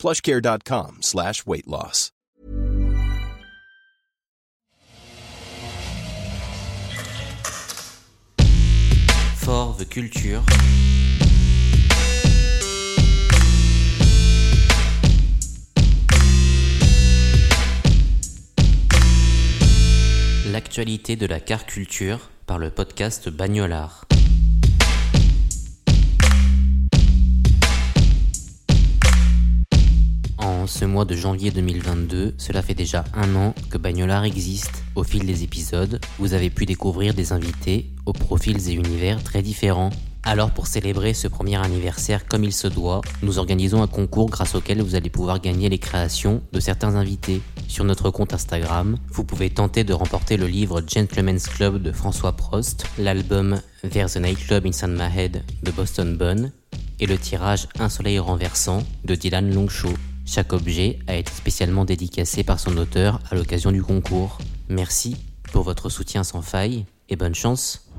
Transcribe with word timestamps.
plushcare.com 0.00 1.02
slash 1.02 1.44
weight 1.44 1.68
loss. 1.68 2.10
For 9.36 9.74
the 9.76 9.84
Culture. 9.84 10.40
L'actualité 20.50 21.16
de 21.16 21.26
la 21.26 21.40
car 21.40 21.66
culture 21.66 22.30
par 22.46 22.58
le 22.58 22.70
podcast 22.70 23.28
Bagnolard. 23.28 24.09
Ce 30.70 30.84
mois 30.84 31.04
de 31.04 31.16
janvier 31.16 31.50
2022, 31.50 32.34
cela 32.38 32.62
fait 32.62 32.74
déjà 32.74 33.04
un 33.12 33.34
an 33.34 33.54
que 33.70 33.76
Bagnolard 33.76 34.24
existe. 34.24 34.84
Au 34.94 35.02
fil 35.02 35.26
des 35.26 35.42
épisodes, 35.42 36.00
vous 36.18 36.32
avez 36.32 36.48
pu 36.48 36.64
découvrir 36.64 37.12
des 37.12 37.32
invités 37.32 37.90
aux 38.06 38.12
profils 38.12 38.70
et 38.70 38.74
univers 38.74 39.22
très 39.22 39.42
différents. 39.42 39.90
Alors 40.22 40.52
pour 40.52 40.68
célébrer 40.68 41.12
ce 41.12 41.26
premier 41.26 41.56
anniversaire 41.56 42.24
comme 42.26 42.44
il 42.44 42.52
se 42.52 42.68
doit, 42.68 43.00
nous 43.22 43.38
organisons 43.38 43.82
un 43.82 43.88
concours 43.88 44.30
grâce 44.30 44.54
auquel 44.54 44.80
vous 44.80 44.94
allez 44.94 45.10
pouvoir 45.10 45.40
gagner 45.40 45.68
les 45.68 45.78
créations 45.78 46.40
de 46.52 46.60
certains 46.60 46.94
invités. 46.94 47.42
Sur 47.66 47.84
notre 47.84 48.10
compte 48.10 48.32
Instagram, 48.32 48.96
vous 49.10 49.24
pouvez 49.24 49.50
tenter 49.50 49.82
de 49.82 49.92
remporter 49.92 50.36
le 50.36 50.46
livre 50.46 50.82
Gentleman's 50.86 51.48
Club 51.48 51.82
de 51.82 51.90
François 51.90 52.36
Prost, 52.36 52.86
l'album 52.96 53.60
There's 53.90 54.16
a 54.16 54.20
Nightclub 54.20 54.66
Inside 54.66 54.90
My 54.90 55.10
Head 55.14 55.42
de 55.64 55.70
Boston 55.72 56.16
Bun 56.16 56.52
et 57.00 57.06
le 57.06 57.18
tirage 57.18 57.66
Un 57.80 57.88
soleil 57.88 58.20
renversant 58.20 58.84
de 59.04 59.16
Dylan 59.16 59.52
Longshaw. 59.52 59.94
Chaque 60.32 60.52
objet 60.52 61.00
a 61.08 61.16
été 61.16 61.32
spécialement 61.32 61.84
dédicacé 61.84 62.44
par 62.44 62.60
son 62.60 62.76
auteur 62.76 63.18
à 63.32 63.34
l'occasion 63.34 63.72
du 63.72 63.82
concours. 63.82 64.38
Merci 64.68 65.16
pour 65.50 65.64
votre 65.64 65.88
soutien 65.88 66.22
sans 66.22 66.40
faille 66.40 66.86
et 67.08 67.16
bonne 67.16 67.34
chance. 67.34 67.90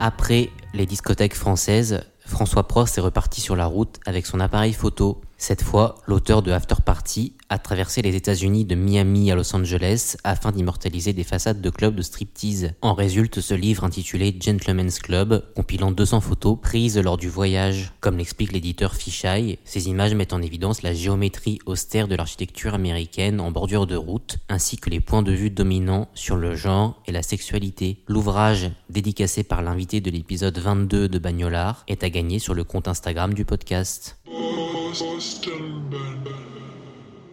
Après 0.00 0.48
les 0.72 0.86
discothèques 0.86 1.34
françaises, 1.34 2.00
François 2.24 2.66
Prost 2.66 2.96
est 2.96 3.02
reparti 3.02 3.42
sur 3.42 3.56
la 3.56 3.66
route 3.66 4.00
avec 4.06 4.24
son 4.24 4.40
appareil 4.40 4.72
photo. 4.72 5.20
Cette 5.36 5.62
fois, 5.62 5.96
l'auteur 6.06 6.42
de 6.42 6.52
After 6.52 6.76
Party 6.84 7.34
a 7.48 7.58
traversé 7.58 8.02
les 8.02 8.16
États-Unis 8.16 8.64
de 8.64 8.74
Miami 8.74 9.30
à 9.30 9.34
Los 9.34 9.54
Angeles 9.54 10.16
afin 10.24 10.52
d'immortaliser 10.52 11.12
des 11.12 11.24
façades 11.24 11.60
de 11.60 11.70
clubs 11.70 11.94
de 11.94 12.02
striptease. 12.02 12.72
En 12.82 12.94
résulte 12.94 13.40
ce 13.40 13.54
livre 13.54 13.84
intitulé 13.84 14.34
Gentleman's 14.40 14.98
Club, 14.98 15.44
compilant 15.54 15.90
200 15.90 16.20
photos 16.20 16.58
prises 16.60 16.98
lors 16.98 17.16
du 17.16 17.28
voyage. 17.28 17.92
Comme 18.00 18.18
l'explique 18.18 18.52
l'éditeur 18.52 18.94
Fisheye, 18.94 19.58
ces 19.64 19.88
images 19.88 20.14
mettent 20.14 20.32
en 20.32 20.42
évidence 20.42 20.82
la 20.82 20.94
géométrie 20.94 21.58
austère 21.66 22.08
de 22.08 22.14
l'architecture 22.14 22.74
américaine 22.74 23.40
en 23.40 23.50
bordure 23.50 23.86
de 23.86 23.96
route, 23.96 24.38
ainsi 24.48 24.76
que 24.76 24.90
les 24.90 25.00
points 25.00 25.22
de 25.22 25.32
vue 25.32 25.50
dominants 25.50 26.08
sur 26.14 26.36
le 26.36 26.54
genre 26.54 27.02
et 27.06 27.12
la 27.12 27.22
sexualité. 27.22 27.98
L'ouvrage, 28.08 28.70
dédicacé 28.88 29.42
par 29.42 29.62
l'invité 29.62 30.00
de 30.00 30.10
l'épisode 30.10 30.58
22 30.58 31.08
de 31.08 31.18
Bagnolard, 31.18 31.84
est 31.88 32.04
à 32.04 32.10
gagner 32.10 32.38
sur 32.38 32.54
le 32.54 32.64
compte 32.64 32.88
Instagram 32.88 33.34
du 33.34 33.44
podcast. 33.44 34.16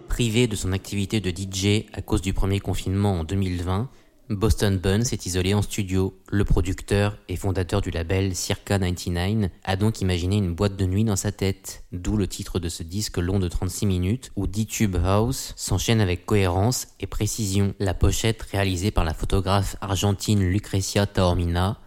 Privé 0.07 0.47
de 0.47 0.55
son 0.55 0.72
activité 0.72 1.19
de 1.19 1.29
DJ 1.29 1.85
à 1.94 2.01
cause 2.01 2.22
du 2.22 2.33
premier 2.33 2.59
confinement 2.59 3.19
en 3.19 3.23
2020, 3.23 3.88
Boston 4.31 4.77
Bun 4.79 5.03
s'est 5.03 5.19
isolé 5.25 5.53
en 5.53 5.61
studio. 5.61 6.17
Le 6.31 6.44
producteur 6.44 7.19
et 7.27 7.35
fondateur 7.35 7.81
du 7.81 7.91
label 7.91 8.35
Circa 8.35 8.79
99 8.79 9.51
a 9.63 9.75
donc 9.75 10.01
imaginé 10.01 10.38
une 10.38 10.55
boîte 10.55 10.75
de 10.75 10.85
nuit 10.85 11.03
dans 11.03 11.16
sa 11.16 11.31
tête, 11.31 11.83
d'où 11.91 12.17
le 12.17 12.27
titre 12.27 12.57
de 12.57 12.67
ce 12.67 12.81
disque 12.81 13.17
long 13.17 13.38
de 13.38 13.47
36 13.47 13.85
minutes 13.85 14.31
où 14.35 14.47
10 14.47 14.66
tube 14.66 14.95
house 14.95 15.53
s'enchaînent 15.55 16.01
avec 16.01 16.25
cohérence 16.25 16.88
et 17.00 17.05
précision. 17.05 17.75
La 17.77 17.94
pochette 17.94 18.41
réalisée 18.41 18.89
par 18.89 19.03
la 19.03 19.13
photographe 19.13 19.75
argentine 19.81 20.44
Lucrecia 20.44 21.05
Taormina 21.05 21.79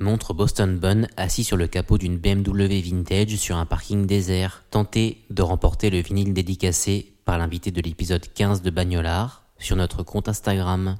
montre 0.00 0.32
Boston 0.32 0.78
Bun 0.78 1.06
assis 1.18 1.44
sur 1.44 1.58
le 1.58 1.66
capot 1.66 1.98
d'une 1.98 2.16
BMW 2.16 2.80
vintage 2.80 3.36
sur 3.36 3.58
un 3.58 3.66
parking 3.66 4.06
désert, 4.06 4.64
tenté 4.70 5.18
de 5.28 5.42
remporter 5.42 5.90
le 5.90 6.00
vinyle 6.00 6.32
dédicacé 6.32 7.12
par 7.26 7.36
l'invité 7.36 7.70
de 7.70 7.82
l'épisode 7.82 8.24
15 8.32 8.62
de 8.62 8.70
Bagnolard 8.70 9.44
sur 9.58 9.76
notre 9.76 10.02
compte 10.02 10.28
Instagram. 10.28 10.96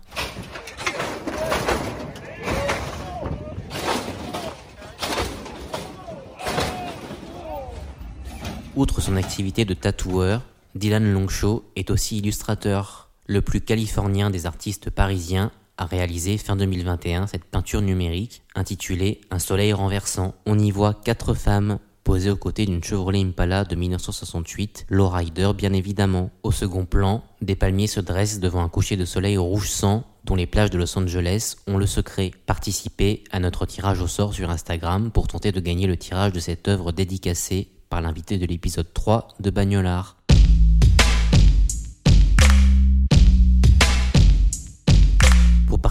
Outre 8.76 9.00
son 9.00 9.16
activité 9.16 9.64
de 9.64 9.74
tatoueur, 9.74 10.42
Dylan 10.74 11.12
Longshaw 11.12 11.64
est 11.74 11.90
aussi 11.90 12.18
illustrateur. 12.18 13.08
Le 13.26 13.40
plus 13.40 13.60
californien 13.60 14.28
des 14.30 14.46
artistes 14.46 14.90
parisiens 14.90 15.52
a 15.80 15.86
réalisé 15.86 16.36
fin 16.36 16.56
2021 16.56 17.26
cette 17.26 17.44
peinture 17.44 17.80
numérique 17.80 18.42
intitulée 18.54 19.22
Un 19.30 19.38
soleil 19.38 19.72
renversant. 19.72 20.34
On 20.44 20.58
y 20.58 20.70
voit 20.70 20.92
quatre 20.92 21.32
femmes 21.32 21.78
posées 22.04 22.30
aux 22.30 22.36
côtés 22.36 22.66
d'une 22.66 22.84
Chevrolet 22.84 23.20
Impala 23.20 23.64
de 23.64 23.74
1968, 23.76 24.86
Lowrider 24.90 25.52
bien 25.56 25.72
évidemment. 25.72 26.30
Au 26.42 26.52
second 26.52 26.84
plan, 26.84 27.24
des 27.40 27.56
palmiers 27.56 27.86
se 27.86 28.00
dressent 28.00 28.40
devant 28.40 28.62
un 28.62 28.68
coucher 28.68 28.96
de 28.96 29.06
soleil 29.06 29.38
rouge 29.38 29.70
sang 29.70 30.04
dont 30.24 30.34
les 30.34 30.46
plages 30.46 30.70
de 30.70 30.76
Los 30.76 30.98
Angeles 30.98 31.56
ont 31.66 31.78
le 31.78 31.86
secret. 31.86 32.32
Participez 32.44 33.24
à 33.32 33.40
notre 33.40 33.64
tirage 33.64 34.02
au 34.02 34.06
sort 34.06 34.34
sur 34.34 34.50
Instagram 34.50 35.10
pour 35.10 35.28
tenter 35.28 35.50
de 35.50 35.60
gagner 35.60 35.86
le 35.86 35.96
tirage 35.96 36.32
de 36.32 36.40
cette 36.40 36.68
œuvre 36.68 36.92
dédicacée 36.92 37.68
par 37.88 38.02
l'invité 38.02 38.36
de 38.36 38.46
l'épisode 38.46 38.92
3 38.92 39.28
de 39.40 39.50
Bagnolard. 39.50 40.19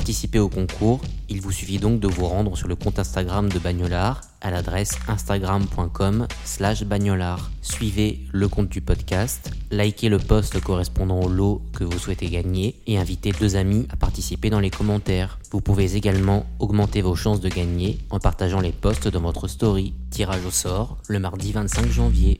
Participer 0.10 0.40
au 0.40 0.50
concours, 0.50 1.02
il 1.30 1.40
vous 1.40 1.52
suffit 1.52 1.78
donc 1.78 2.00
de 2.00 2.08
vous 2.08 2.26
rendre 2.26 2.58
sur 2.58 2.68
le 2.68 2.76
compte 2.76 2.98
Instagram 2.98 3.48
de 3.48 3.60
Bagnolard 3.60 4.22
à 4.42 4.50
l'adresse 4.50 4.98
instagram.com 5.08 6.28
slash 6.46 6.84
bagnolard. 6.84 7.52
Suivez 7.62 8.22
le 8.32 8.48
compte 8.48 8.70
du 8.70 8.82
podcast, 8.82 9.52
likez 9.70 10.10
le 10.10 10.18
post 10.18 10.60
correspondant 10.62 11.20
au 11.20 11.30
lot 11.30 11.62
que 11.78 11.84
vous 11.84 12.00
souhaitez 12.00 12.28
gagner 12.28 12.74
et 12.88 12.98
invitez 12.98 13.34
deux 13.40 13.56
amis 13.56 13.86
à 13.92 13.98
participer 13.98 14.50
dans 14.50 14.60
les 14.60 14.72
commentaires. 14.72 15.38
Vous 15.52 15.62
pouvez 15.62 15.96
également 15.96 16.48
augmenter 16.58 17.04
vos 17.04 17.16
chances 17.16 17.40
de 17.40 17.50
gagner 17.50 18.00
en 18.10 18.18
partageant 18.18 18.62
les 18.62 18.72
posts 18.72 19.10
dans 19.10 19.22
votre 19.22 19.48
story. 19.48 19.94
Tirage 20.10 20.44
au 20.44 20.50
sort 20.50 20.98
le 21.08 21.20
mardi 21.20 21.52
25 21.52 21.88
janvier. 21.92 22.40